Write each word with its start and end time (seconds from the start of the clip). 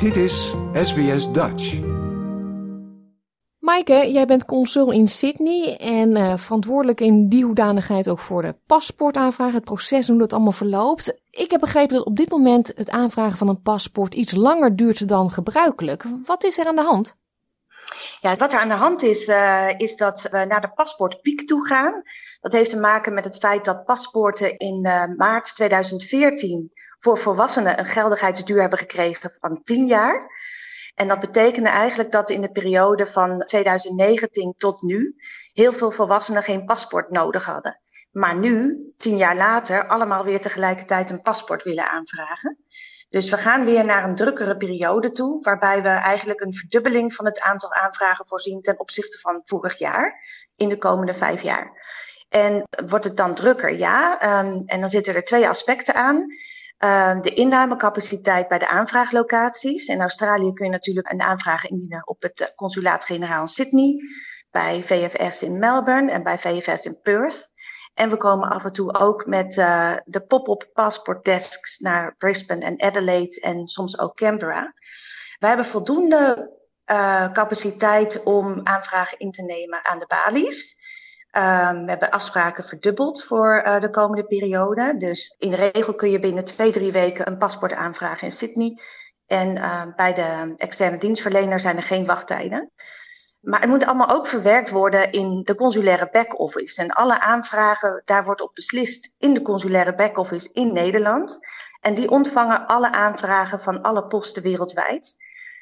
Dit 0.00 0.16
is 0.16 0.54
SBS 0.72 1.32
Dutch. 1.32 1.78
Maaike, 3.58 4.10
jij 4.12 4.26
bent 4.26 4.44
consul 4.44 4.90
in 4.92 5.08
Sydney 5.08 5.76
en 5.76 6.16
uh, 6.16 6.36
verantwoordelijk 6.36 7.00
in 7.00 7.28
die 7.28 7.44
hoedanigheid 7.44 8.08
ook 8.08 8.18
voor 8.18 8.42
de 8.42 8.54
paspoortaanvraag, 8.66 9.52
het 9.52 9.64
proces 9.64 10.08
hoe 10.08 10.18
dat 10.18 10.32
allemaal 10.32 10.52
verloopt. 10.52 11.20
Ik 11.30 11.50
heb 11.50 11.60
begrepen 11.60 11.96
dat 11.96 12.06
op 12.06 12.16
dit 12.16 12.30
moment 12.30 12.72
het 12.74 12.90
aanvragen 12.90 13.38
van 13.38 13.48
een 13.48 13.62
paspoort 13.62 14.14
iets 14.14 14.32
langer 14.32 14.76
duurt 14.76 15.08
dan 15.08 15.30
gebruikelijk. 15.30 16.04
Wat 16.24 16.44
is 16.44 16.58
er 16.58 16.66
aan 16.66 16.76
de 16.76 16.82
hand? 16.82 17.16
Ja, 18.20 18.36
wat 18.36 18.52
er 18.52 18.58
aan 18.58 18.68
de 18.68 18.74
hand 18.74 19.02
is, 19.02 19.28
uh, 19.28 19.68
is 19.76 19.96
dat 19.96 20.28
we 20.30 20.44
naar 20.44 20.60
de 20.60 20.72
paspoortpiek 20.74 21.46
toe 21.46 21.66
gaan. 21.66 22.02
Dat 22.40 22.52
heeft 22.52 22.70
te 22.70 22.78
maken 22.78 23.14
met 23.14 23.24
het 23.24 23.38
feit 23.38 23.64
dat 23.64 23.84
paspoorten 23.84 24.56
in 24.56 24.86
uh, 24.86 25.04
maart 25.16 25.54
2014 25.54 26.72
voor 27.00 27.18
volwassenen 27.18 27.78
een 27.78 27.86
geldigheidsduur 27.86 28.60
hebben 28.60 28.78
gekregen 28.78 29.36
van 29.40 29.62
10 29.62 29.86
jaar. 29.86 30.30
En 30.94 31.08
dat 31.08 31.20
betekende 31.20 31.68
eigenlijk 31.68 32.12
dat 32.12 32.30
in 32.30 32.40
de 32.40 32.52
periode 32.52 33.06
van 33.06 33.38
2019 33.38 34.54
tot 34.56 34.82
nu 34.82 35.16
heel 35.52 35.72
veel 35.72 35.90
volwassenen 35.90 36.42
geen 36.42 36.64
paspoort 36.64 37.10
nodig 37.10 37.44
hadden. 37.44 37.80
Maar 38.10 38.36
nu, 38.36 38.78
tien 38.98 39.16
jaar 39.16 39.36
later, 39.36 39.86
allemaal 39.86 40.24
weer 40.24 40.40
tegelijkertijd 40.40 41.10
een 41.10 41.22
paspoort 41.22 41.62
willen 41.62 41.90
aanvragen. 41.90 42.58
Dus 43.08 43.30
we 43.30 43.36
gaan 43.36 43.64
weer 43.64 43.84
naar 43.84 44.04
een 44.04 44.14
drukkere 44.14 44.56
periode 44.56 45.10
toe, 45.10 45.42
waarbij 45.42 45.82
we 45.82 45.88
eigenlijk 45.88 46.40
een 46.40 46.54
verdubbeling 46.54 47.14
van 47.14 47.24
het 47.24 47.40
aantal 47.40 47.72
aanvragen 47.72 48.26
voorzien 48.26 48.60
ten 48.60 48.80
opzichte 48.80 49.18
van 49.18 49.42
vorig 49.44 49.78
jaar 49.78 50.24
in 50.56 50.68
de 50.68 50.78
komende 50.78 51.14
vijf 51.14 51.42
jaar. 51.42 51.72
En 52.28 52.62
wordt 52.86 53.04
het 53.04 53.16
dan 53.16 53.34
drukker? 53.34 53.74
Ja. 53.74 54.18
Um, 54.44 54.62
en 54.66 54.80
dan 54.80 54.88
zitten 54.88 55.14
er 55.14 55.24
twee 55.24 55.48
aspecten 55.48 55.94
aan. 55.94 56.26
Uh, 56.84 57.20
de 57.20 57.34
innamecapaciteit 57.34 58.48
bij 58.48 58.58
de 58.58 58.68
aanvraaglocaties. 58.68 59.86
In 59.86 60.00
Australië 60.00 60.52
kun 60.52 60.66
je 60.66 60.72
natuurlijk 60.72 61.12
een 61.12 61.22
aanvraag 61.22 61.66
indienen 61.66 62.08
op 62.08 62.22
het 62.22 62.52
consulaat-generaal 62.56 63.40
in 63.40 63.48
Sydney, 63.48 63.96
bij 64.50 64.82
VFS 64.82 65.42
in 65.42 65.58
Melbourne 65.58 66.10
en 66.10 66.22
bij 66.22 66.38
VFS 66.38 66.84
in 66.84 67.00
Perth. 67.00 67.52
En 67.94 68.10
we 68.10 68.16
komen 68.16 68.48
af 68.48 68.64
en 68.64 68.72
toe 68.72 68.94
ook 68.94 69.26
met 69.26 69.56
uh, 69.56 69.96
de 70.04 70.20
pop-up 70.20 70.70
passport 70.72 71.24
desks 71.24 71.78
naar 71.78 72.14
Brisbane 72.16 72.64
en 72.64 72.82
Adelaide 72.82 73.40
en 73.40 73.66
soms 73.66 73.98
ook 73.98 74.14
Canberra. 74.14 74.72
We 75.38 75.46
hebben 75.46 75.66
voldoende 75.66 76.52
uh, 76.90 77.32
capaciteit 77.32 78.22
om 78.22 78.60
aanvragen 78.64 79.18
in 79.18 79.30
te 79.30 79.42
nemen 79.42 79.84
aan 79.84 79.98
de 79.98 80.06
balies. 80.06 80.77
Um, 81.38 81.84
we 81.84 81.90
hebben 81.90 82.10
afspraken 82.10 82.64
verdubbeld 82.64 83.24
voor 83.24 83.62
uh, 83.66 83.80
de 83.80 83.90
komende 83.90 84.24
periode. 84.24 84.96
Dus 84.96 85.34
in 85.38 85.50
de 85.50 85.56
regel 85.56 85.94
kun 85.94 86.10
je 86.10 86.18
binnen 86.18 86.44
twee, 86.44 86.72
drie 86.72 86.92
weken 86.92 87.26
een 87.26 87.38
paspoort 87.38 87.72
aanvragen 87.72 88.26
in 88.26 88.32
Sydney. 88.32 88.80
En 89.26 89.56
uh, 89.56 89.82
bij 89.96 90.14
de 90.14 90.52
externe 90.56 90.98
dienstverlener 90.98 91.60
zijn 91.60 91.76
er 91.76 91.82
geen 91.82 92.06
wachttijden. 92.06 92.72
Maar 93.40 93.60
het 93.60 93.68
moet 93.68 93.84
allemaal 93.84 94.10
ook 94.10 94.26
verwerkt 94.26 94.70
worden 94.70 95.12
in 95.12 95.42
de 95.44 95.54
consulaire 95.54 96.08
back-office. 96.12 96.82
En 96.82 96.90
alle 96.90 97.20
aanvragen, 97.20 98.02
daar 98.04 98.24
wordt 98.24 98.40
op 98.40 98.54
beslist 98.54 99.14
in 99.18 99.34
de 99.34 99.42
consulaire 99.42 99.94
back-office 99.94 100.52
in 100.52 100.72
Nederland. 100.72 101.38
En 101.80 101.94
die 101.94 102.10
ontvangen 102.10 102.66
alle 102.66 102.92
aanvragen 102.92 103.60
van 103.60 103.82
alle 103.82 104.06
posten 104.06 104.42
wereldwijd. 104.42 105.14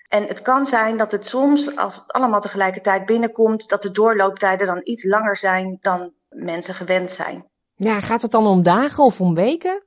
En 0.08 0.26
het 0.26 0.42
kan 0.42 0.66
zijn 0.66 0.96
dat 0.96 1.12
het 1.12 1.26
soms, 1.26 1.76
als 1.76 1.96
het 1.96 2.12
allemaal 2.12 2.40
tegelijkertijd 2.40 3.06
binnenkomt, 3.06 3.68
dat 3.68 3.82
de 3.82 3.90
doorlooptijden 3.90 4.66
dan 4.66 4.80
iets 4.84 5.04
langer 5.04 5.36
zijn 5.36 5.78
dan 5.80 6.12
mensen 6.28 6.74
gewend 6.74 7.10
zijn. 7.10 7.48
Ja, 7.74 8.00
gaat 8.00 8.22
het 8.22 8.30
dan 8.30 8.46
om 8.46 8.62
dagen 8.62 9.04
of 9.04 9.20
om 9.20 9.34
weken? 9.34 9.84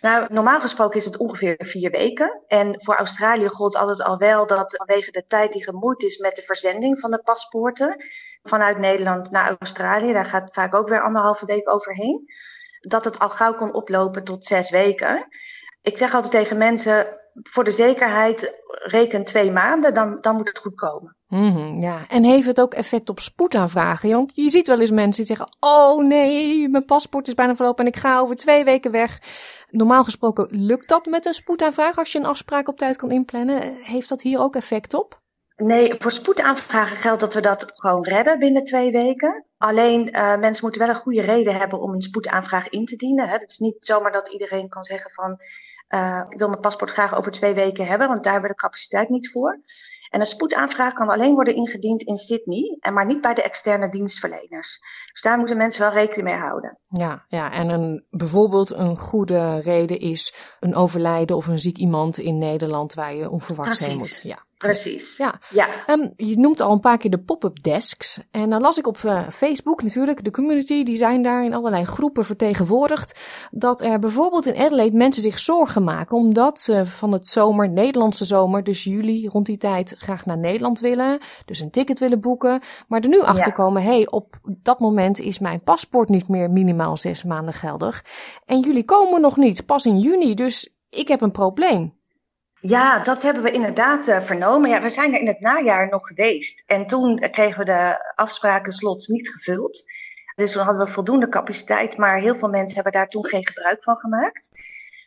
Nou, 0.00 0.26
normaal 0.28 0.60
gesproken 0.60 0.98
is 0.98 1.04
het 1.04 1.16
ongeveer 1.16 1.54
vier 1.58 1.90
weken. 1.90 2.42
En 2.46 2.82
voor 2.82 2.94
Australië 2.94 3.48
gold 3.48 3.76
altijd 3.76 4.02
al 4.02 4.18
wel 4.18 4.46
dat 4.46 4.76
vanwege 4.76 5.10
de 5.10 5.24
tijd 5.26 5.52
die 5.52 5.64
gemoeid 5.64 6.02
is 6.02 6.18
met 6.18 6.36
de 6.36 6.42
verzending 6.42 6.98
van 6.98 7.10
de 7.10 7.22
paspoorten 7.22 8.04
vanuit 8.42 8.78
Nederland 8.78 9.30
naar 9.30 9.56
Australië, 9.58 10.12
daar 10.12 10.24
gaat 10.24 10.54
vaak 10.54 10.74
ook 10.74 10.88
weer 10.88 11.02
anderhalve 11.02 11.46
week 11.46 11.70
overheen, 11.70 12.24
dat 12.80 13.04
het 13.04 13.18
al 13.18 13.30
gauw 13.30 13.54
kon 13.54 13.74
oplopen 13.74 14.24
tot 14.24 14.44
zes 14.44 14.70
weken. 14.70 15.28
Ik 15.82 15.98
zeg 15.98 16.14
altijd 16.14 16.32
tegen 16.32 16.58
mensen, 16.58 17.17
voor 17.42 17.64
de 17.64 17.70
zekerheid 17.70 18.62
reken 18.68 19.24
twee 19.24 19.50
maanden, 19.50 19.94
dan, 19.94 20.18
dan 20.20 20.36
moet 20.36 20.48
het 20.48 20.58
goed 20.58 20.74
komen. 20.74 21.16
Mm, 21.28 21.82
ja, 21.82 22.04
en 22.08 22.24
heeft 22.24 22.46
het 22.46 22.60
ook 22.60 22.74
effect 22.74 23.08
op 23.08 23.20
spoedaanvragen? 23.20 24.10
Want 24.10 24.32
je 24.34 24.48
ziet 24.48 24.66
wel 24.66 24.80
eens 24.80 24.90
mensen 24.90 25.24
die 25.24 25.36
zeggen: 25.36 25.56
Oh 25.60 26.04
nee, 26.04 26.68
mijn 26.68 26.84
paspoort 26.84 27.28
is 27.28 27.34
bijna 27.34 27.56
verlopen 27.56 27.84
en 27.84 27.90
ik 27.90 27.98
ga 27.98 28.18
over 28.18 28.36
twee 28.36 28.64
weken 28.64 28.90
weg. 28.90 29.20
Normaal 29.70 30.04
gesproken 30.04 30.48
lukt 30.50 30.88
dat 30.88 31.06
met 31.06 31.26
een 31.26 31.34
spoedaanvraag 31.34 31.98
als 31.98 32.12
je 32.12 32.18
een 32.18 32.24
afspraak 32.24 32.68
op 32.68 32.78
tijd 32.78 32.96
kan 32.96 33.10
inplannen. 33.10 33.76
Heeft 33.82 34.08
dat 34.08 34.22
hier 34.22 34.38
ook 34.38 34.56
effect 34.56 34.94
op? 34.94 35.20
Nee, 35.56 35.94
voor 35.98 36.10
spoedaanvragen 36.10 36.96
geldt 36.96 37.20
dat 37.20 37.34
we 37.34 37.40
dat 37.40 37.72
gewoon 37.74 38.04
redden 38.04 38.38
binnen 38.38 38.64
twee 38.64 38.92
weken. 38.92 39.44
Alleen 39.56 40.08
uh, 40.08 40.36
mensen 40.36 40.64
moeten 40.64 40.80
wel 40.80 40.90
een 40.90 41.00
goede 41.00 41.20
reden 41.20 41.54
hebben 41.54 41.80
om 41.80 41.92
een 41.92 42.02
spoedaanvraag 42.02 42.68
in 42.68 42.84
te 42.84 42.96
dienen. 42.96 43.28
Het 43.28 43.44
is 43.50 43.58
niet 43.58 43.76
zomaar 43.80 44.12
dat 44.12 44.32
iedereen 44.32 44.68
kan 44.68 44.84
zeggen 44.84 45.10
van 45.10 45.36
uh, 45.88 46.22
ik 46.28 46.38
wil 46.38 46.48
mijn 46.48 46.60
paspoort 46.60 46.90
graag 46.90 47.16
over 47.16 47.32
twee 47.32 47.54
weken 47.54 47.86
hebben, 47.86 48.08
want 48.08 48.24
daar 48.24 48.32
hebben 48.32 48.50
we 48.50 48.56
de 48.56 48.62
capaciteit 48.62 49.08
niet 49.08 49.30
voor. 49.30 49.60
En 50.10 50.20
een 50.20 50.26
spoedaanvraag 50.26 50.92
kan 50.92 51.08
alleen 51.08 51.34
worden 51.34 51.54
ingediend 51.54 52.02
in 52.02 52.16
Sydney, 52.16 52.76
en 52.80 52.92
maar 52.92 53.06
niet 53.06 53.20
bij 53.20 53.34
de 53.34 53.42
externe 53.42 53.90
dienstverleners. 53.90 54.80
Dus 55.12 55.22
daar 55.22 55.38
moeten 55.38 55.56
mensen 55.56 55.80
wel 55.82 55.92
rekening 55.92 56.28
mee 56.28 56.38
houden. 56.38 56.78
Ja, 56.88 57.24
ja 57.28 57.52
en 57.52 57.68
een, 57.68 58.04
bijvoorbeeld 58.10 58.70
een 58.70 58.98
goede 58.98 59.60
reden 59.60 60.00
is 60.00 60.34
een 60.60 60.74
overlijden 60.74 61.36
of 61.36 61.46
een 61.46 61.58
ziek 61.58 61.78
iemand 61.78 62.18
in 62.18 62.38
Nederland 62.38 62.94
waar 62.94 63.14
je 63.14 63.30
onverwachts 63.30 63.86
heen 63.86 63.96
moet. 63.96 64.22
Ja. 64.22 64.46
Precies. 64.58 65.16
Ja. 65.16 65.40
ja. 65.50 65.68
Um, 65.86 66.12
je 66.16 66.38
noemt 66.38 66.60
al 66.60 66.72
een 66.72 66.80
paar 66.80 66.98
keer 66.98 67.10
de 67.10 67.18
pop-up 67.18 67.62
desks. 67.62 68.18
En 68.30 68.50
dan 68.50 68.60
las 68.60 68.78
ik 68.78 68.86
op 68.86 68.98
uh, 69.04 69.28
Facebook 69.28 69.82
natuurlijk, 69.82 70.24
de 70.24 70.30
community, 70.30 70.82
die 70.82 70.96
zijn 70.96 71.22
daar 71.22 71.44
in 71.44 71.54
allerlei 71.54 71.84
groepen 71.84 72.24
vertegenwoordigd. 72.24 73.20
Dat 73.50 73.80
er 73.80 73.98
bijvoorbeeld 73.98 74.46
in 74.46 74.64
Adelaide 74.64 74.96
mensen 74.96 75.22
zich 75.22 75.38
zorgen 75.38 75.84
maken 75.84 76.16
omdat 76.16 76.60
ze 76.60 76.86
van 76.86 77.12
het 77.12 77.26
zomer, 77.26 77.68
Nederlandse 77.68 78.24
zomer, 78.24 78.64
dus 78.64 78.84
juli 78.84 79.28
rond 79.28 79.46
die 79.46 79.58
tijd, 79.58 79.94
graag 79.98 80.26
naar 80.26 80.38
Nederland 80.38 80.80
willen. 80.80 81.18
Dus 81.44 81.60
een 81.60 81.70
ticket 81.70 81.98
willen 81.98 82.20
boeken. 82.20 82.62
Maar 82.88 83.00
er 83.00 83.08
nu 83.08 83.20
achter 83.20 83.52
komen, 83.52 83.82
hé, 83.82 83.88
hey, 83.88 84.06
op 84.10 84.38
dat 84.42 84.78
moment 84.80 85.18
is 85.18 85.38
mijn 85.38 85.62
paspoort 85.62 86.08
niet 86.08 86.28
meer 86.28 86.50
minimaal 86.50 86.96
zes 86.96 87.24
maanden 87.24 87.54
geldig. 87.54 88.04
En 88.44 88.60
jullie 88.60 88.84
komen 88.84 89.20
nog 89.20 89.36
niet, 89.36 89.66
pas 89.66 89.86
in 89.86 89.98
juni. 89.98 90.34
Dus 90.34 90.74
ik 90.90 91.08
heb 91.08 91.20
een 91.20 91.30
probleem. 91.30 91.97
Ja, 92.60 93.02
dat 93.02 93.22
hebben 93.22 93.42
we 93.42 93.50
inderdaad 93.50 94.08
uh, 94.08 94.20
vernomen. 94.20 94.70
Ja, 94.70 94.82
we 94.82 94.90
zijn 94.90 95.14
er 95.14 95.20
in 95.20 95.26
het 95.26 95.40
najaar 95.40 95.88
nog 95.88 96.06
geweest. 96.06 96.62
En 96.66 96.86
toen 96.86 97.30
kregen 97.30 97.58
we 97.58 97.64
de 97.64 98.12
afspraken 98.14 98.72
slots 98.72 99.06
niet 99.06 99.28
gevuld. 99.28 99.84
Dus 100.34 100.52
toen 100.52 100.62
hadden 100.62 100.86
we 100.86 100.92
voldoende 100.92 101.28
capaciteit, 101.28 101.96
maar 101.96 102.18
heel 102.18 102.36
veel 102.36 102.48
mensen 102.48 102.74
hebben 102.74 102.92
daar 102.92 103.08
toen 103.08 103.26
geen 103.26 103.46
gebruik 103.46 103.82
van 103.82 103.96
gemaakt. 103.96 104.50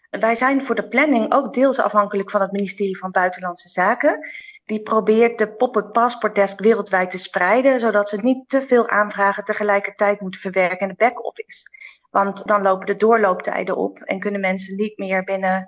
Wij 0.10 0.36
zijn 0.36 0.64
voor 0.64 0.76
de 0.76 0.88
planning 0.88 1.34
ook 1.34 1.54
deels 1.54 1.80
afhankelijk 1.80 2.32
van 2.32 2.42
het 2.42 2.52
ministerie 2.52 2.98
van 2.98 3.12
Buitenlandse 3.12 3.70
Zaken. 3.70 4.28
Die 4.66 4.82
probeert 4.82 5.38
de 5.38 5.54
pop-up 5.54 5.94
passport 5.94 6.36
desk 6.36 6.60
wereldwijd 6.60 7.10
te 7.10 7.18
spreiden, 7.18 7.80
zodat 7.80 8.10
ze 8.10 8.18
niet 8.22 8.50
te 8.50 8.62
veel 8.62 8.90
aanvragen 8.90 9.44
tegelijkertijd 9.44 10.22
moeten 10.22 10.42
verwerken 10.42 10.80
in 10.80 10.88
de 10.88 11.06
back-office. 11.06 11.66
Want 12.10 12.48
dan 12.48 12.62
lopen 12.62 12.86
de 12.86 12.96
doorlooptijden 12.96 13.78
op 13.78 14.00
en 14.00 14.20
kunnen 14.20 14.42
mensen 14.42 14.76
niet 14.76 14.98
meer 14.98 15.24
binnen 15.24 15.68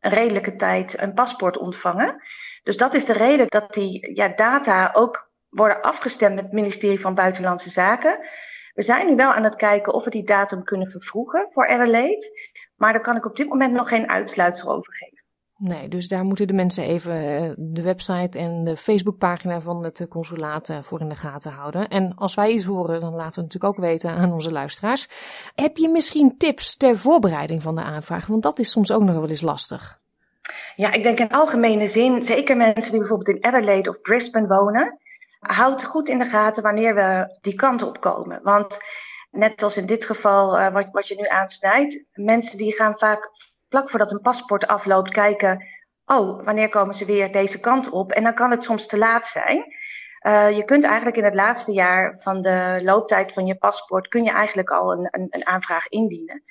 een 0.00 0.10
redelijke 0.10 0.56
tijd 0.56 1.00
een 1.00 1.14
paspoort 1.14 1.58
ontvangen. 1.58 2.22
Dus 2.62 2.76
dat 2.76 2.94
is 2.94 3.04
de 3.04 3.12
reden 3.12 3.46
dat 3.48 3.72
die 3.72 4.14
ja, 4.14 4.28
data 4.28 4.90
ook 4.94 5.30
worden 5.48 5.80
afgestemd 5.80 6.34
met 6.34 6.44
het 6.44 6.52
ministerie 6.52 7.00
van 7.00 7.14
Buitenlandse 7.14 7.70
Zaken. 7.70 8.18
We 8.74 8.82
zijn 8.82 9.06
nu 9.06 9.16
wel 9.16 9.32
aan 9.32 9.44
het 9.44 9.56
kijken 9.56 9.94
of 9.94 10.04
we 10.04 10.10
die 10.10 10.24
datum 10.24 10.62
kunnen 10.62 10.90
vervroegen 10.90 11.46
voor 11.50 11.68
Adelaide. 11.68 12.24
Maar 12.76 12.92
daar 12.92 13.02
kan 13.02 13.16
ik 13.16 13.26
op 13.26 13.36
dit 13.36 13.48
moment 13.48 13.72
nog 13.72 13.88
geen 13.88 14.10
uitsluitsel 14.10 14.74
over 14.74 14.94
geven. 14.94 15.20
Nee, 15.56 15.88
dus 15.88 16.08
daar 16.08 16.24
moeten 16.24 16.46
de 16.46 16.52
mensen 16.52 16.84
even 16.84 17.12
eh, 17.12 17.50
de 17.56 17.82
website 17.82 18.38
en 18.38 18.64
de 18.64 18.76
Facebookpagina 18.76 19.60
van 19.60 19.84
het 19.84 20.06
consulaat 20.08 20.68
eh, 20.68 20.78
voor 20.82 21.00
in 21.00 21.08
de 21.08 21.14
gaten 21.14 21.52
houden. 21.52 21.88
En 21.88 22.14
als 22.14 22.34
wij 22.34 22.50
iets 22.50 22.64
horen, 22.64 23.00
dan 23.00 23.14
laten 23.14 23.34
we 23.34 23.40
het 23.40 23.52
natuurlijk 23.52 23.64
ook 23.64 23.84
weten 23.84 24.10
aan 24.10 24.32
onze 24.32 24.50
luisteraars. 24.50 25.08
Heb 25.54 25.76
je 25.76 25.88
misschien 25.88 26.36
tips 26.38 26.76
ter 26.76 26.98
voorbereiding 26.98 27.62
van 27.62 27.74
de 27.74 27.82
aanvraag? 27.82 28.26
Want 28.26 28.42
dat 28.42 28.58
is 28.58 28.70
soms 28.70 28.92
ook 28.92 29.02
nog 29.02 29.14
wel 29.14 29.28
eens 29.28 29.40
lastig. 29.40 29.99
Ja, 30.80 30.92
ik 30.92 31.02
denk 31.02 31.18
in 31.18 31.30
algemene 31.30 31.88
zin, 31.88 32.22
zeker 32.22 32.56
mensen 32.56 32.90
die 32.90 33.00
bijvoorbeeld 33.00 33.36
in 33.36 33.44
Adelaide 33.44 33.90
of 33.90 34.00
Brisbane 34.00 34.46
wonen, 34.46 34.98
houd 35.38 35.84
goed 35.84 36.08
in 36.08 36.18
de 36.18 36.24
gaten 36.24 36.62
wanneer 36.62 36.94
we 36.94 37.38
die 37.40 37.54
kant 37.54 37.82
op 37.82 38.00
komen. 38.00 38.40
Want 38.42 38.78
net 39.30 39.62
als 39.62 39.76
in 39.76 39.86
dit 39.86 40.04
geval, 40.04 40.58
uh, 40.58 40.72
wat, 40.72 40.88
wat 40.92 41.08
je 41.08 41.14
nu 41.14 41.26
aansnijdt, 41.26 42.04
mensen 42.12 42.58
die 42.58 42.74
gaan 42.74 42.98
vaak 42.98 43.30
vlak 43.68 43.90
voordat 43.90 44.10
een 44.10 44.20
paspoort 44.20 44.66
afloopt 44.66 45.10
kijken, 45.10 45.66
oh, 46.04 46.44
wanneer 46.44 46.68
komen 46.68 46.94
ze 46.94 47.04
weer 47.04 47.32
deze 47.32 47.60
kant 47.60 47.90
op? 47.90 48.12
En 48.12 48.22
dan 48.22 48.34
kan 48.34 48.50
het 48.50 48.62
soms 48.62 48.86
te 48.86 48.98
laat 48.98 49.26
zijn. 49.26 49.64
Uh, 50.26 50.56
je 50.56 50.64
kunt 50.64 50.84
eigenlijk 50.84 51.16
in 51.16 51.24
het 51.24 51.34
laatste 51.34 51.72
jaar 51.72 52.18
van 52.22 52.40
de 52.40 52.80
looptijd 52.82 53.32
van 53.32 53.46
je 53.46 53.54
paspoort, 53.54 54.08
kun 54.08 54.24
je 54.24 54.30
eigenlijk 54.30 54.70
al 54.70 54.92
een, 54.92 55.08
een, 55.10 55.26
een 55.30 55.46
aanvraag 55.46 55.88
indienen. 55.88 56.42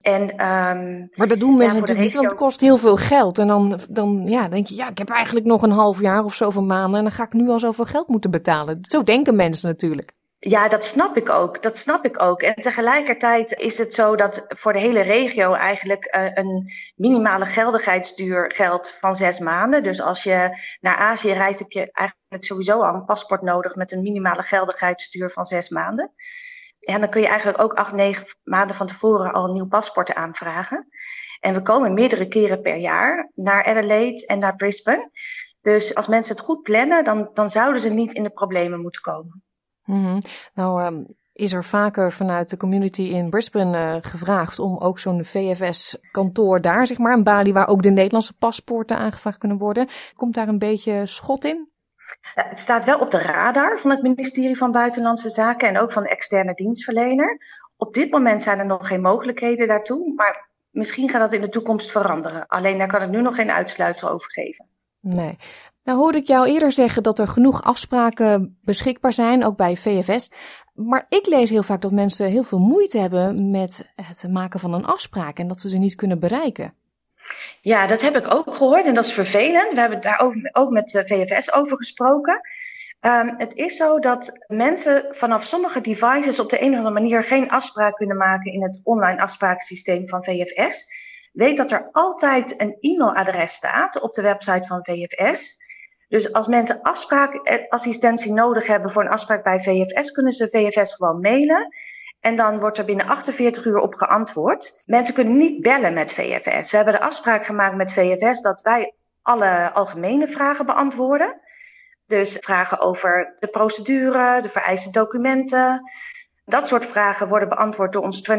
En, 0.00 0.22
um, 0.22 1.10
maar 1.14 1.28
dat 1.28 1.40
doen 1.40 1.56
mensen 1.56 1.80
natuurlijk 1.80 2.06
niet, 2.06 2.14
want 2.14 2.30
het 2.30 2.38
kost 2.38 2.60
heel 2.60 2.76
veel 2.76 2.96
geld. 2.96 3.38
En 3.38 3.46
dan, 3.46 3.80
dan 3.90 4.22
ja, 4.26 4.48
denk 4.48 4.66
je, 4.66 4.74
ja, 4.74 4.88
ik 4.88 4.98
heb 4.98 5.08
eigenlijk 5.08 5.46
nog 5.46 5.62
een 5.62 5.70
half 5.70 6.00
jaar 6.00 6.24
of 6.24 6.34
zoveel 6.34 6.62
maanden 6.62 6.98
en 6.98 7.04
dan 7.04 7.12
ga 7.12 7.24
ik 7.24 7.32
nu 7.32 7.48
al 7.48 7.58
zoveel 7.58 7.84
geld 7.84 8.08
moeten 8.08 8.30
betalen. 8.30 8.78
Zo 8.82 9.02
denken 9.02 9.36
mensen 9.36 9.68
natuurlijk. 9.68 10.12
Ja, 10.38 10.68
dat 10.68 10.84
snap 10.84 11.16
ik 11.16 11.28
ook. 11.28 11.62
Dat 11.62 11.78
snap 11.78 12.04
ik 12.04 12.22
ook. 12.22 12.42
En 12.42 12.54
tegelijkertijd 12.54 13.52
is 13.52 13.78
het 13.78 13.94
zo 13.94 14.16
dat 14.16 14.44
voor 14.48 14.72
de 14.72 14.78
hele 14.78 15.00
regio 15.00 15.52
eigenlijk 15.52 16.16
uh, 16.16 16.24
een 16.34 16.70
minimale 16.96 17.46
geldigheidsduur 17.46 18.52
geldt 18.54 18.96
van 19.00 19.14
zes 19.14 19.38
maanden. 19.38 19.82
Dus 19.82 20.00
als 20.00 20.22
je 20.22 20.48
naar 20.80 20.96
Azië 20.96 21.32
reist, 21.32 21.58
heb 21.58 21.70
je 21.70 21.88
eigenlijk 21.92 22.44
sowieso 22.44 22.80
al 22.80 22.94
een 22.94 23.04
paspoort 23.04 23.42
nodig 23.42 23.74
met 23.74 23.92
een 23.92 24.02
minimale 24.02 24.42
geldigheidsduur 24.42 25.30
van 25.30 25.44
zes 25.44 25.68
maanden. 25.68 26.12
En 26.80 27.00
dan 27.00 27.10
kun 27.10 27.20
je 27.20 27.28
eigenlijk 27.28 27.62
ook 27.62 27.72
acht, 27.72 27.92
negen 27.92 28.26
maanden 28.42 28.76
van 28.76 28.86
tevoren 28.86 29.32
al 29.32 29.44
een 29.44 29.52
nieuw 29.52 29.68
paspoort 29.68 30.14
aanvragen. 30.14 30.88
En 31.40 31.54
we 31.54 31.62
komen 31.62 31.94
meerdere 31.94 32.28
keren 32.28 32.60
per 32.60 32.76
jaar 32.76 33.30
naar 33.34 33.64
Adelaide 33.64 34.26
en 34.26 34.38
naar 34.38 34.56
Brisbane. 34.56 35.10
Dus 35.60 35.94
als 35.94 36.06
mensen 36.06 36.36
het 36.36 36.44
goed 36.44 36.62
plannen, 36.62 37.04
dan, 37.04 37.30
dan 37.32 37.50
zouden 37.50 37.80
ze 37.80 37.88
niet 37.88 38.12
in 38.12 38.22
de 38.22 38.30
problemen 38.30 38.80
moeten 38.80 39.00
komen. 39.00 39.42
Mm 39.84 40.18
Nou, 40.54 40.84
um, 40.84 41.04
is 41.32 41.52
er 41.52 41.64
vaker 41.64 42.12
vanuit 42.12 42.50
de 42.50 42.56
community 42.56 43.02
in 43.02 43.30
Brisbane 43.30 43.78
uh, 43.78 43.96
gevraagd 44.00 44.58
om 44.58 44.78
ook 44.78 44.98
zo'n 44.98 45.24
VFS-kantoor 45.24 46.60
daar, 46.60 46.86
zeg 46.86 46.98
maar, 46.98 47.12
een 47.12 47.24
balie 47.24 47.52
waar 47.52 47.68
ook 47.68 47.82
de 47.82 47.90
Nederlandse 47.90 48.36
paspoorten 48.36 48.96
aangevraagd 48.96 49.38
kunnen 49.38 49.58
worden. 49.58 49.88
Komt 50.14 50.34
daar 50.34 50.48
een 50.48 50.58
beetje 50.58 51.06
schot 51.06 51.44
in? 51.44 51.69
Het 52.34 52.58
staat 52.58 52.84
wel 52.84 52.98
op 52.98 53.10
de 53.10 53.18
radar 53.18 53.78
van 53.78 53.90
het 53.90 54.02
ministerie 54.02 54.56
van 54.56 54.72
Buitenlandse 54.72 55.30
Zaken 55.30 55.68
en 55.68 55.78
ook 55.78 55.92
van 55.92 56.02
de 56.02 56.08
externe 56.08 56.52
dienstverlener. 56.52 57.40
Op 57.76 57.94
dit 57.94 58.10
moment 58.10 58.42
zijn 58.42 58.58
er 58.58 58.66
nog 58.66 58.86
geen 58.86 59.00
mogelijkheden 59.00 59.66
daartoe, 59.66 60.12
maar 60.14 60.48
misschien 60.70 61.08
gaat 61.08 61.20
dat 61.20 61.32
in 61.32 61.40
de 61.40 61.48
toekomst 61.48 61.90
veranderen. 61.90 62.46
Alleen 62.46 62.78
daar 62.78 62.88
kan 62.88 63.02
ik 63.02 63.10
nu 63.10 63.22
nog 63.22 63.34
geen 63.34 63.50
uitsluitsel 63.50 64.10
over 64.10 64.30
geven. 64.30 64.66
Nee. 65.00 65.36
Nou 65.84 65.98
hoorde 65.98 66.18
ik 66.18 66.26
jou 66.26 66.48
eerder 66.48 66.72
zeggen 66.72 67.02
dat 67.02 67.18
er 67.18 67.28
genoeg 67.28 67.62
afspraken 67.62 68.58
beschikbaar 68.62 69.12
zijn, 69.12 69.44
ook 69.44 69.56
bij 69.56 69.76
VFS. 69.76 70.30
Maar 70.74 71.06
ik 71.08 71.26
lees 71.26 71.50
heel 71.50 71.62
vaak 71.62 71.80
dat 71.80 71.92
mensen 71.92 72.26
heel 72.26 72.42
veel 72.42 72.58
moeite 72.58 72.98
hebben 72.98 73.50
met 73.50 73.92
het 73.94 74.28
maken 74.28 74.60
van 74.60 74.72
een 74.72 74.84
afspraak 74.84 75.38
en 75.38 75.48
dat 75.48 75.60
ze 75.60 75.68
ze 75.68 75.78
niet 75.78 75.94
kunnen 75.94 76.18
bereiken. 76.18 76.74
Ja, 77.60 77.86
dat 77.86 78.00
heb 78.00 78.16
ik 78.16 78.34
ook 78.34 78.54
gehoord 78.54 78.84
en 78.84 78.94
dat 78.94 79.04
is 79.04 79.12
vervelend. 79.12 79.72
We 79.72 79.80
hebben 79.80 80.00
daar 80.00 80.20
ook 80.52 80.70
met 80.70 80.88
de 80.88 81.06
VFS 81.06 81.52
over 81.52 81.76
gesproken. 81.76 82.40
Um, 83.00 83.34
het 83.36 83.54
is 83.54 83.76
zo 83.76 83.98
dat 83.98 84.44
mensen 84.46 85.06
vanaf 85.10 85.44
sommige 85.44 85.80
devices 85.80 86.38
op 86.38 86.50
de 86.50 86.62
een 86.62 86.70
of 86.70 86.76
andere 86.76 86.94
manier 86.94 87.24
geen 87.24 87.50
afspraak 87.50 87.96
kunnen 87.96 88.16
maken 88.16 88.52
in 88.52 88.62
het 88.62 88.80
online 88.84 89.20
afspraaksysteem 89.20 90.08
van 90.08 90.24
VFS. 90.24 90.86
Weet 91.32 91.56
dat 91.56 91.70
er 91.70 91.88
altijd 91.92 92.60
een 92.60 92.76
e-mailadres 92.80 93.52
staat 93.52 94.00
op 94.00 94.14
de 94.14 94.22
website 94.22 94.66
van 94.66 94.80
VFS. 94.82 95.58
Dus 96.08 96.32
als 96.32 96.46
mensen 96.46 96.82
afspraakassistentie 96.82 98.32
nodig 98.32 98.66
hebben 98.66 98.90
voor 98.90 99.02
een 99.02 99.10
afspraak 99.10 99.44
bij 99.44 99.60
VFS, 99.60 100.10
kunnen 100.10 100.32
ze 100.32 100.48
VFS 100.48 100.94
gewoon 100.94 101.20
mailen. 101.20 101.74
En 102.20 102.36
dan 102.36 102.58
wordt 102.58 102.78
er 102.78 102.84
binnen 102.84 103.06
48 103.06 103.64
uur 103.64 103.78
op 103.78 103.94
geantwoord. 103.94 104.82
Mensen 104.86 105.14
kunnen 105.14 105.36
niet 105.36 105.62
bellen 105.62 105.94
met 105.94 106.12
VFS. 106.12 106.70
We 106.70 106.76
hebben 106.76 106.94
de 106.94 107.00
afspraak 107.00 107.44
gemaakt 107.44 107.76
met 107.76 107.92
VFS 107.92 108.40
dat 108.40 108.62
wij 108.62 108.94
alle 109.22 109.72
algemene 109.72 110.28
vragen 110.28 110.66
beantwoorden. 110.66 111.40
Dus 112.06 112.36
vragen 112.40 112.80
over 112.80 113.36
de 113.38 113.46
procedure, 113.46 114.42
de 114.42 114.48
vereiste 114.48 114.90
documenten. 114.90 115.90
Dat 116.44 116.66
soort 116.66 116.86
vragen 116.86 117.28
worden 117.28 117.48
beantwoord 117.48 117.92
door 117.92 118.02
ons 118.02 118.30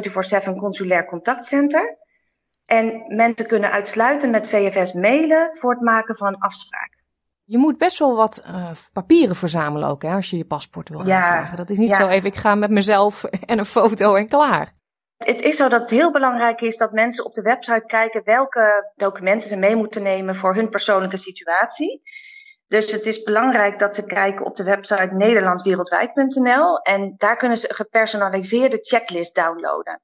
24-7 0.50 0.52
consulair 0.56 1.06
contactcenter. 1.06 1.98
En 2.66 3.04
mensen 3.16 3.48
kunnen 3.48 3.72
uitsluitend 3.72 4.32
met 4.32 4.48
VFS 4.48 4.94
mailen 4.94 5.50
voor 5.54 5.72
het 5.72 5.82
maken 5.82 6.18
van 6.18 6.38
afspraak. 6.38 7.01
Je 7.44 7.58
moet 7.58 7.78
best 7.78 8.00
wel 8.00 8.16
wat 8.16 8.44
uh, 8.46 8.72
papieren 8.94 9.36
verzamelen 9.36 9.90
ook, 9.90 10.02
hè, 10.02 10.14
als 10.14 10.30
je 10.30 10.38
je 10.38 10.46
paspoort 10.46 10.90
wil 10.90 11.06
ja, 11.06 11.22
aanvragen. 11.22 11.58
Dat 11.58 11.70
is 11.70 11.78
niet 11.78 11.92
zo 11.92 12.08
even, 12.08 12.30
ik 12.30 12.36
ga 12.36 12.56
met 12.56 12.70
mezelf 12.70 13.24
en 13.46 13.60
een 13.60 13.66
foto 13.66 14.16
en 14.16 14.28
klaar. 14.28 14.80
Het 15.18 15.42
is 15.42 15.56
zo 15.56 15.70
dat 15.70 15.82
het 15.82 15.90
heel 15.90 16.12
belangrijk 16.12 16.62
is 16.62 16.78
dat 16.78 16.92
mensen 16.92 17.26
op 17.26 17.34
de 17.34 17.42
website 17.42 17.86
kijken 17.86 18.22
welke 18.24 18.92
documenten 18.96 19.50
ze 19.50 19.56
mee 19.56 19.76
moeten 19.76 20.02
nemen 20.02 20.36
voor 20.36 20.56
hun 20.56 20.70
persoonlijke 20.70 21.18
situatie. 21.18 22.02
Dus 22.68 22.92
het 22.92 23.06
is 23.06 23.24
belangrijk 23.24 23.80
dat 23.80 23.96
ze 23.96 24.06
kijken 24.06 24.46
op 24.46 24.56
de 24.56 24.64
website 24.64 25.10
nederlandwereldwijd.nl 25.12 26.78
en 26.78 27.14
daar 27.18 27.38
kunnen 27.38 27.58
ze 27.58 27.70
een 27.70 27.76
gepersonaliseerde 27.76 28.78
checklist 28.82 29.36
downloaden. 29.36 30.02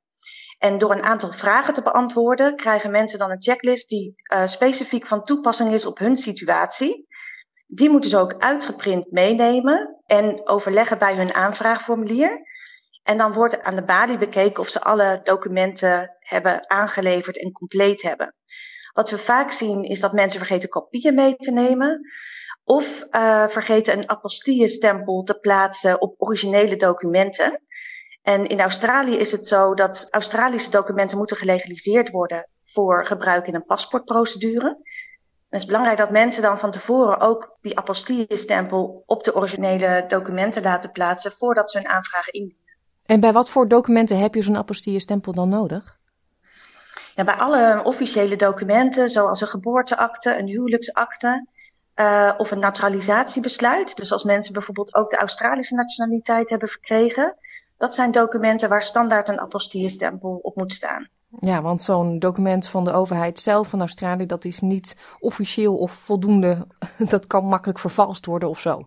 En 0.57 0.77
door 0.77 0.91
een 0.91 1.03
aantal 1.03 1.31
vragen 1.31 1.73
te 1.73 1.81
beantwoorden, 1.81 2.55
krijgen 2.55 2.91
mensen 2.91 3.19
dan 3.19 3.31
een 3.31 3.41
checklist 3.41 3.89
die 3.89 4.15
uh, 4.33 4.47
specifiek 4.47 5.07
van 5.07 5.23
toepassing 5.23 5.73
is 5.73 5.85
op 5.85 5.97
hun 5.97 6.15
situatie. 6.15 7.06
Die 7.67 7.89
moeten 7.89 8.09
ze 8.09 8.17
ook 8.17 8.35
uitgeprint 8.37 9.11
meenemen 9.11 10.01
en 10.05 10.47
overleggen 10.47 10.97
bij 10.97 11.15
hun 11.15 11.33
aanvraagformulier. 11.33 12.41
En 13.03 13.17
dan 13.17 13.33
wordt 13.33 13.63
aan 13.63 13.75
de 13.75 13.83
balie 13.83 14.17
bekeken 14.17 14.61
of 14.61 14.69
ze 14.69 14.81
alle 14.81 15.19
documenten 15.23 16.15
hebben 16.17 16.69
aangeleverd 16.69 17.41
en 17.41 17.51
compleet 17.51 18.01
hebben. 18.01 18.35
Wat 18.93 19.09
we 19.09 19.17
vaak 19.17 19.51
zien 19.51 19.83
is 19.83 19.99
dat 19.99 20.13
mensen 20.13 20.39
vergeten 20.39 20.69
kopieën 20.69 21.15
mee 21.15 21.35
te 21.35 21.51
nemen. 21.51 22.01
Of 22.63 23.05
uh, 23.11 23.47
vergeten 23.47 23.97
een 23.97 24.09
apostille-stempel 24.09 25.23
te 25.23 25.39
plaatsen 25.39 26.01
op 26.01 26.15
originele 26.17 26.75
documenten. 26.75 27.61
En 28.21 28.47
in 28.47 28.59
Australië 28.59 29.15
is 29.15 29.31
het 29.31 29.47
zo 29.47 29.73
dat 29.73 30.07
Australische 30.09 30.69
documenten 30.69 31.17
moeten 31.17 31.37
gelegaliseerd 31.37 32.09
worden 32.09 32.49
voor 32.63 33.05
gebruik 33.05 33.47
in 33.47 33.55
een 33.55 33.65
paspoortprocedure. 33.65 34.77
Het 35.49 35.59
is 35.59 35.65
belangrijk 35.65 35.97
dat 35.97 36.11
mensen 36.11 36.41
dan 36.41 36.59
van 36.59 36.71
tevoren 36.71 37.19
ook 37.19 37.57
die 37.61 37.77
apostille-stempel 37.77 39.03
op 39.05 39.23
de 39.23 39.35
originele 39.35 40.05
documenten 40.07 40.63
laten 40.63 40.91
plaatsen 40.91 41.31
voordat 41.31 41.71
ze 41.71 41.77
hun 41.77 41.87
aanvraag 41.87 42.29
indienen. 42.29 42.65
En 43.05 43.19
bij 43.19 43.31
wat 43.31 43.49
voor 43.49 43.67
documenten 43.67 44.17
heb 44.19 44.33
je 44.33 44.41
zo'n 44.41 44.57
apostille-stempel 44.57 45.33
dan 45.33 45.49
nodig? 45.49 45.97
Ja, 47.15 47.23
bij 47.23 47.35
alle 47.35 47.83
officiële 47.83 48.35
documenten, 48.35 49.09
zoals 49.09 49.41
een 49.41 49.47
geboorteakte, 49.47 50.37
een 50.37 50.47
huwelijksakte 50.47 51.47
uh, 51.95 52.33
of 52.37 52.51
een 52.51 52.59
naturalisatiebesluit. 52.59 53.95
Dus 53.95 54.11
als 54.11 54.23
mensen 54.23 54.53
bijvoorbeeld 54.53 54.95
ook 54.95 55.09
de 55.09 55.17
Australische 55.17 55.75
nationaliteit 55.75 56.49
hebben 56.49 56.69
verkregen, 56.69 57.35
dat 57.77 57.93
zijn 57.93 58.11
documenten 58.11 58.69
waar 58.69 58.83
standaard 58.83 59.29
een 59.29 59.39
apostille-stempel 59.39 60.39
op 60.41 60.55
moet 60.55 60.73
staan. 60.73 61.09
Ja, 61.39 61.61
want 61.61 61.83
zo'n 61.83 62.19
document 62.19 62.67
van 62.67 62.83
de 62.83 62.91
overheid 62.91 63.39
zelf 63.39 63.67
van 63.67 63.79
Australië, 63.79 64.25
dat 64.25 64.45
is 64.45 64.59
niet 64.59 64.97
officieel 65.19 65.77
of 65.77 65.91
voldoende. 65.91 66.67
Dat 67.09 67.27
kan 67.27 67.45
makkelijk 67.45 67.79
vervalst 67.79 68.25
worden 68.25 68.49
of 68.49 68.59
zo. 68.59 68.85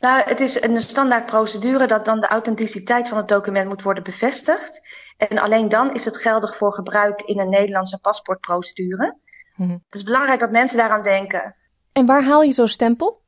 Nou, 0.00 0.22
het 0.22 0.40
is 0.40 0.62
een 0.62 0.80
standaard 0.80 1.26
procedure 1.26 1.86
dat 1.86 2.04
dan 2.04 2.20
de 2.20 2.26
authenticiteit 2.26 3.08
van 3.08 3.18
het 3.18 3.28
document 3.28 3.68
moet 3.68 3.82
worden 3.82 4.02
bevestigd. 4.02 4.80
En 5.16 5.38
alleen 5.38 5.68
dan 5.68 5.94
is 5.94 6.04
het 6.04 6.16
geldig 6.16 6.56
voor 6.56 6.72
gebruik 6.72 7.22
in 7.22 7.38
een 7.38 7.48
Nederlandse 7.48 7.98
paspoortprocedure. 7.98 9.16
Mhm. 9.56 9.70
Het 9.70 9.94
is 9.94 10.02
belangrijk 10.02 10.40
dat 10.40 10.50
mensen 10.50 10.78
daaraan 10.78 11.02
denken. 11.02 11.56
En 11.92 12.06
waar 12.06 12.24
haal 12.24 12.42
je 12.42 12.52
zo'n 12.52 12.68
stempel? 12.68 13.20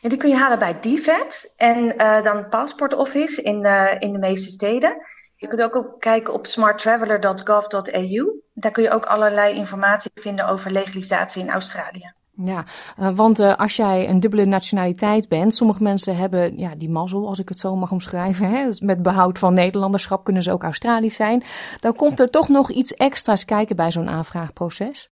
Ja, 0.00 0.08
die 0.08 0.18
kun 0.18 0.28
je 0.28 0.36
halen 0.36 0.58
bij 0.58 0.80
DFAT 0.80 1.52
en 1.56 1.94
uh, 1.96 2.22
dan 2.22 2.48
Passport 2.48 2.94
Office 2.94 3.42
in, 3.42 3.64
uh, 3.64 3.90
in 3.98 4.12
de 4.12 4.18
meeste 4.18 4.50
steden. 4.50 5.06
Je 5.42 5.48
kunt 5.48 5.62
ook 5.62 5.96
kijken 5.98 6.32
op 6.32 6.46
smarttraveler.gov.au. 6.46 8.40
Daar 8.54 8.70
kun 8.70 8.82
je 8.82 8.90
ook 8.90 9.04
allerlei 9.04 9.54
informatie 9.54 10.10
vinden 10.14 10.48
over 10.48 10.70
legalisatie 10.70 11.42
in 11.42 11.50
Australië. 11.50 12.12
Ja, 12.36 12.64
uh, 12.98 13.10
want 13.14 13.40
uh, 13.40 13.56
als 13.56 13.76
jij 13.76 14.08
een 14.08 14.20
dubbele 14.20 14.44
nationaliteit 14.44 15.28
bent, 15.28 15.54
sommige 15.54 15.82
mensen 15.82 16.16
hebben 16.16 16.58
ja, 16.58 16.74
die 16.76 16.90
mazzel, 16.90 17.28
als 17.28 17.38
ik 17.38 17.48
het 17.48 17.58
zo 17.58 17.76
mag 17.76 17.90
omschrijven, 17.90 18.50
hè, 18.50 18.64
dus 18.64 18.80
met 18.80 19.02
behoud 19.02 19.38
van 19.38 19.54
Nederlanderschap 19.54 20.24
kunnen 20.24 20.42
ze 20.42 20.52
ook 20.52 20.62
Australisch 20.62 21.14
zijn. 21.16 21.42
Dan 21.80 21.96
komt 21.96 22.20
er 22.20 22.30
toch 22.30 22.48
nog 22.48 22.70
iets 22.70 22.94
extra's 22.94 23.44
kijken 23.44 23.76
bij 23.76 23.92
zo'n 23.92 24.08
aanvraagproces. 24.08 25.10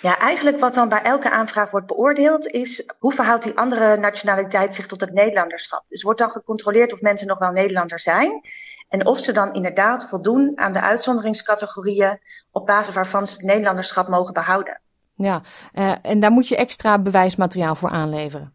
Ja, 0.00 0.18
eigenlijk 0.18 0.60
wat 0.60 0.74
dan 0.74 0.88
bij 0.88 1.02
elke 1.02 1.30
aanvraag 1.30 1.70
wordt 1.70 1.86
beoordeeld 1.86 2.46
is 2.46 2.90
hoe 2.98 3.12
verhoudt 3.12 3.44
die 3.44 3.56
andere 3.56 3.96
nationaliteit 3.96 4.74
zich 4.74 4.86
tot 4.86 5.00
het 5.00 5.12
Nederlanderschap. 5.12 5.84
Dus 5.88 6.02
wordt 6.02 6.18
dan 6.18 6.30
gecontroleerd 6.30 6.92
of 6.92 7.00
mensen 7.00 7.26
nog 7.26 7.38
wel 7.38 7.50
Nederlander 7.50 8.00
zijn. 8.00 8.40
En 8.88 9.06
of 9.06 9.20
ze 9.20 9.32
dan 9.32 9.54
inderdaad 9.54 10.08
voldoen 10.08 10.52
aan 10.54 10.72
de 10.72 10.80
uitzonderingscategorieën 10.80 12.18
op 12.50 12.66
basis 12.66 12.94
waarvan 12.94 13.26
ze 13.26 13.32
het 13.32 13.42
Nederlanderschap 13.42 14.08
mogen 14.08 14.32
behouden. 14.32 14.80
Ja, 15.14 15.42
uh, 15.72 15.94
en 16.02 16.20
daar 16.20 16.30
moet 16.30 16.48
je 16.48 16.56
extra 16.56 16.98
bewijsmateriaal 16.98 17.74
voor 17.74 17.90
aanleveren. 17.90 18.54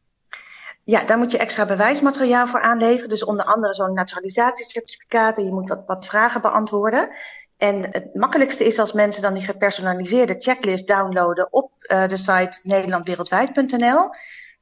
Ja, 0.84 1.04
daar 1.04 1.18
moet 1.18 1.32
je 1.32 1.38
extra 1.38 1.66
bewijsmateriaal 1.66 2.48
voor 2.48 2.62
aanleveren. 2.62 3.10
Dus 3.10 3.26
onder 3.26 3.46
andere 3.46 3.74
zo'n 3.74 3.94
naturalisatiecertificaat. 3.94 5.38
En 5.38 5.44
je 5.44 5.52
moet 5.52 5.70
wat, 5.70 5.86
wat 5.86 6.06
vragen 6.06 6.42
beantwoorden. 6.42 7.10
En 7.58 7.88
het 7.92 8.16
makkelijkste 8.16 8.66
is 8.66 8.80
als 8.80 8.94
mensen 8.94 9.22
dan 9.22 9.34
die 9.34 9.44
gepersonaliseerde 9.44 10.36
checklist 10.38 10.88
downloaden 10.88 11.54
op 11.54 11.72
uh, 11.80 12.08
de 12.08 12.18
site 12.18 12.60
nederlandwereldwijd.nl. 12.64 14.10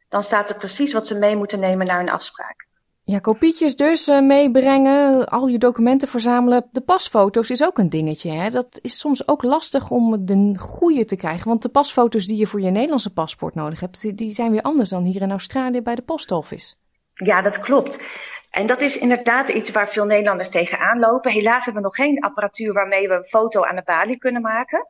Dan 0.10 0.24
staat 0.24 0.50
er 0.50 0.56
precies 0.56 0.94
wat 0.94 1.08
ze 1.08 1.18
mee 1.18 1.36
moeten 1.36 1.60
nemen 1.60 1.88
naar 1.88 2.00
een 2.00 2.10
afspraak. 2.10 2.69
Ja, 3.10 3.20
kopietjes 3.20 3.76
dus 3.76 4.08
uh, 4.08 4.22
meebrengen, 4.22 5.28
al 5.28 5.48
je 5.48 5.58
documenten 5.58 6.08
verzamelen. 6.08 6.68
De 6.72 6.82
pasfoto's 6.82 7.50
is 7.50 7.64
ook 7.64 7.78
een 7.78 7.90
dingetje. 7.90 8.32
Hè? 8.32 8.50
Dat 8.50 8.80
is 8.82 9.00
soms 9.00 9.28
ook 9.28 9.44
lastig 9.44 9.90
om 9.90 10.26
de 10.26 10.56
goede 10.60 11.06
te 11.06 11.16
krijgen. 11.16 11.48
Want 11.48 11.62
de 11.62 11.70
pasfoto's 11.70 12.26
die 12.26 12.38
je 12.38 12.48
voor 12.48 12.62
je 12.62 12.70
Nederlandse 12.70 13.14
paspoort 13.14 13.56
nodig 13.56 13.80
hebt, 13.80 14.18
die 14.18 14.34
zijn 14.34 14.52
weer 14.52 14.62
anders 14.62 14.90
dan 14.90 15.04
hier 15.04 15.22
in 15.22 15.32
Australië 15.32 15.82
bij 15.82 15.96
de 15.96 16.02
postoffice. 16.02 16.76
Ja, 17.14 17.42
dat 17.42 17.60
klopt. 17.60 18.04
En 18.50 18.68
dat 18.68 18.82
is 18.82 18.98
inderdaad 18.98 19.50
iets 19.50 19.72
waar 19.72 19.90
veel 19.90 20.06
Nederlanders 20.06 20.50
tegenaan 20.50 21.00
lopen. 21.00 21.32
Helaas 21.32 21.66
hebben 21.66 21.82
we 21.82 21.88
nog 21.88 21.96
geen 21.96 22.24
apparatuur 22.24 22.74
waarmee 22.74 23.08
we 23.08 23.14
een 23.14 23.24
foto 23.24 23.64
aan 23.64 23.76
de 23.76 23.84
balie 23.86 24.18
kunnen 24.18 24.42
maken. 24.42 24.88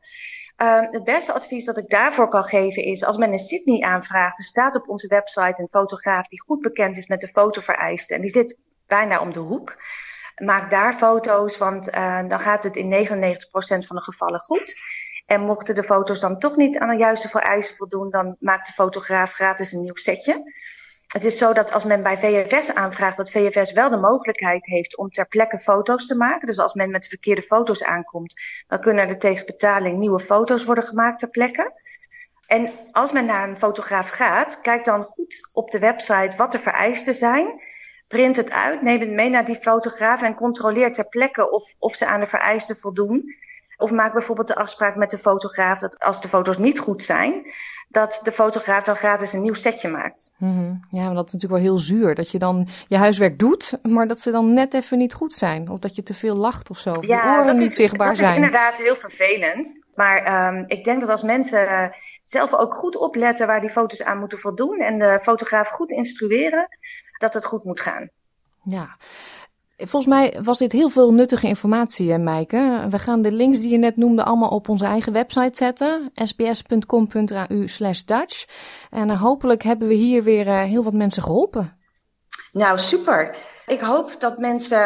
Uh, 0.62 0.80
het 0.90 1.04
beste 1.04 1.32
advies 1.32 1.64
dat 1.64 1.76
ik 1.76 1.90
daarvoor 1.90 2.28
kan 2.28 2.44
geven 2.44 2.82
is, 2.82 3.04
als 3.04 3.16
men 3.16 3.32
in 3.32 3.38
Sydney 3.38 3.80
aanvraagt, 3.80 4.38
er 4.38 4.44
staat 4.44 4.76
op 4.76 4.88
onze 4.88 5.06
website 5.06 5.62
een 5.62 5.68
fotograaf 5.70 6.28
die 6.28 6.40
goed 6.40 6.60
bekend 6.60 6.96
is 6.96 7.06
met 7.06 7.20
de 7.20 7.28
fotovereisten. 7.28 8.16
En 8.16 8.22
die 8.22 8.30
zit 8.30 8.58
bijna 8.86 9.20
om 9.20 9.32
de 9.32 9.38
hoek. 9.38 9.76
Maak 10.42 10.70
daar 10.70 10.94
foto's, 10.94 11.58
want 11.58 11.94
uh, 11.94 12.28
dan 12.28 12.40
gaat 12.40 12.62
het 12.62 12.76
in 12.76 13.06
99% 13.06 13.06
van 13.86 13.96
de 13.96 14.02
gevallen 14.02 14.40
goed. 14.40 14.74
En 15.26 15.40
mochten 15.40 15.74
de 15.74 15.82
foto's 15.82 16.20
dan 16.20 16.38
toch 16.38 16.56
niet 16.56 16.78
aan 16.78 16.88
de 16.88 16.96
juiste 16.96 17.28
vereisten 17.28 17.76
voldoen, 17.76 18.10
dan 18.10 18.36
maakt 18.38 18.66
de 18.66 18.72
fotograaf 18.72 19.32
gratis 19.32 19.72
een 19.72 19.82
nieuw 19.82 19.96
setje. 19.96 20.52
Het 21.12 21.24
is 21.24 21.38
zo 21.38 21.52
dat 21.52 21.72
als 21.72 21.84
men 21.84 22.02
bij 22.02 22.18
VFS 22.18 22.74
aanvraagt, 22.74 23.16
dat 23.16 23.30
VFS 23.30 23.72
wel 23.72 23.90
de 23.90 23.96
mogelijkheid 23.96 24.66
heeft 24.66 24.96
om 24.96 25.10
ter 25.10 25.28
plekke 25.28 25.58
foto's 25.58 26.06
te 26.06 26.16
maken. 26.16 26.46
Dus 26.46 26.58
als 26.58 26.74
men 26.74 26.90
met 26.90 27.02
de 27.02 27.08
verkeerde 27.08 27.42
foto's 27.42 27.82
aankomt, 27.82 28.40
dan 28.66 28.80
kunnen 28.80 29.08
er 29.08 29.18
tegen 29.18 29.46
betaling 29.46 29.98
nieuwe 29.98 30.20
foto's 30.20 30.64
worden 30.64 30.84
gemaakt 30.84 31.18
ter 31.18 31.30
plekke. 31.30 31.72
En 32.46 32.70
als 32.92 33.12
men 33.12 33.24
naar 33.24 33.48
een 33.48 33.58
fotograaf 33.58 34.08
gaat, 34.08 34.60
kijk 34.60 34.84
dan 34.84 35.04
goed 35.04 35.50
op 35.52 35.70
de 35.70 35.78
website 35.78 36.36
wat 36.36 36.52
de 36.52 36.58
vereisten 36.58 37.14
zijn. 37.14 37.62
Print 38.08 38.36
het 38.36 38.50
uit, 38.50 38.82
neem 38.82 39.00
het 39.00 39.10
mee 39.10 39.30
naar 39.30 39.44
die 39.44 39.56
fotograaf 39.56 40.22
en 40.22 40.34
controleer 40.34 40.92
ter 40.92 41.08
plekke 41.08 41.50
of, 41.50 41.74
of 41.78 41.94
ze 41.94 42.06
aan 42.06 42.20
de 42.20 42.26
vereisten 42.26 42.76
voldoen. 42.76 43.34
Of 43.80 43.90
maak 43.90 44.12
bijvoorbeeld 44.12 44.48
de 44.48 44.54
afspraak 44.54 44.96
met 44.96 45.10
de 45.10 45.18
fotograaf 45.18 45.78
dat 45.78 45.98
als 45.98 46.20
de 46.20 46.28
foto's 46.28 46.58
niet 46.58 46.78
goed 46.78 47.04
zijn, 47.04 47.52
dat 47.88 48.20
de 48.22 48.32
fotograaf 48.32 48.84
dan 48.84 48.96
gratis 48.96 49.32
een 49.32 49.42
nieuw 49.42 49.54
setje 49.54 49.88
maakt. 49.88 50.32
Mm 50.36 50.84
Ja, 50.90 51.04
maar 51.04 51.14
dat 51.14 51.26
is 51.26 51.32
natuurlijk 51.32 51.62
wel 51.62 51.72
heel 51.72 51.78
zuur. 51.78 52.14
Dat 52.14 52.30
je 52.30 52.38
dan 52.38 52.68
je 52.88 52.96
huiswerk 52.96 53.38
doet, 53.38 53.78
maar 53.82 54.06
dat 54.06 54.20
ze 54.20 54.30
dan 54.30 54.52
net 54.52 54.74
even 54.74 54.98
niet 54.98 55.14
goed 55.14 55.34
zijn. 55.34 55.68
Of 55.68 55.78
dat 55.78 55.96
je 55.96 56.02
te 56.02 56.14
veel 56.14 56.34
lacht 56.34 56.70
of 56.70 56.78
zo. 56.78 56.90
Of 56.90 57.06
ja, 57.06 57.40
oren 57.40 57.56
niet 57.56 57.74
zichtbaar 57.74 58.16
zijn. 58.16 58.28
Dat 58.28 58.38
is 58.38 58.44
inderdaad 58.44 58.76
heel 58.76 58.96
vervelend. 58.96 59.82
Maar 59.94 60.48
um, 60.54 60.64
ik 60.66 60.84
denk 60.84 61.00
dat 61.00 61.10
als 61.10 61.22
mensen 61.22 61.92
zelf 62.24 62.54
ook 62.54 62.74
goed 62.74 62.96
opletten 62.96 63.46
waar 63.46 63.60
die 63.60 63.70
foto's 63.70 64.02
aan 64.02 64.18
moeten 64.18 64.38
voldoen. 64.38 64.78
En 64.78 64.98
de 64.98 65.18
fotograaf 65.22 65.68
goed 65.68 65.90
instrueren, 65.90 66.68
dat 67.18 67.34
het 67.34 67.44
goed 67.44 67.64
moet 67.64 67.80
gaan. 67.80 68.10
Ja. 68.62 68.96
Volgens 69.82 70.06
mij 70.06 70.38
was 70.42 70.58
dit 70.58 70.72
heel 70.72 70.88
veel 70.88 71.12
nuttige 71.12 71.46
informatie, 71.46 72.18
Meike. 72.18 72.86
We 72.90 72.98
gaan 72.98 73.22
de 73.22 73.32
links 73.32 73.60
die 73.60 73.70
je 73.70 73.78
net 73.78 73.96
noemde 73.96 74.24
allemaal 74.24 74.48
op 74.48 74.68
onze 74.68 74.84
eigen 74.84 75.12
website 75.12 75.56
zetten. 75.56 76.10
sbs.com.au 76.14 77.68
slash 77.68 78.02
Dutch. 78.02 78.44
En 78.90 79.08
uh, 79.08 79.20
hopelijk 79.22 79.62
hebben 79.62 79.88
we 79.88 79.94
hier 79.94 80.22
weer 80.22 80.46
uh, 80.46 80.62
heel 80.62 80.82
wat 80.82 80.92
mensen 80.92 81.22
geholpen. 81.22 81.78
Nou, 82.52 82.78
super. 82.78 83.36
Ik 83.66 83.80
hoop 83.80 84.14
dat 84.18 84.38
mensen 84.38 84.78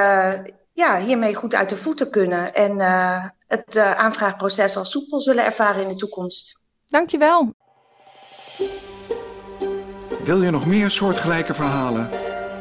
ja, 0.72 1.00
hiermee 1.00 1.34
goed 1.34 1.54
uit 1.54 1.68
de 1.68 1.76
voeten 1.76 2.10
kunnen. 2.10 2.54
En 2.54 2.76
uh, 2.76 3.24
het 3.46 3.78
aanvraagproces 3.78 4.76
als 4.76 4.90
soepel 4.90 5.20
zullen 5.20 5.44
ervaren 5.44 5.82
in 5.82 5.88
de 5.88 5.96
toekomst. 5.96 6.60
Dankjewel. 6.86 7.52
Wil 10.24 10.42
je 10.42 10.50
nog 10.50 10.66
meer 10.66 10.90
soortgelijke 10.90 11.54
verhalen? 11.54 12.08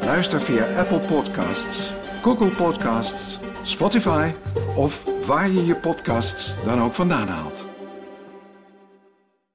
Luister 0.06 0.42
via 0.42 0.78
Apple 0.78 1.00
Podcasts. 1.00 1.92
Google 2.24 2.50
Podcasts, 2.50 3.38
Spotify 3.64 4.32
of 4.76 5.04
waar 5.26 5.52
je 5.52 5.66
je 5.66 5.76
podcasts 5.76 6.64
dan 6.66 6.82
ook 6.82 6.94
vandaan 6.94 7.28
haalt. 7.28 7.73